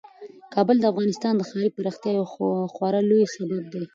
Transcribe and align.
کابل 0.53 0.77
د 0.79 0.85
افغانستان 0.91 1.33
د 1.35 1.41
ښاري 1.49 1.69
پراختیا 1.77 2.11
یو 2.13 2.25
خورا 2.73 3.01
لوی 3.09 3.25
سبب 3.35 3.63
دی. 3.73 3.83